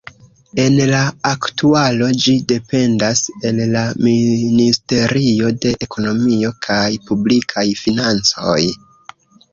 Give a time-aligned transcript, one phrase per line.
[0.61, 1.01] En la
[1.31, 8.61] aktualo ĝi dependas el la Ministerio de Ekonomio kaj Publikaj Financoj.